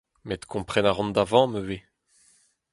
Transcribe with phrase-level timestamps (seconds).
[0.27, 1.83] Met kompren a ran da vamm ivez.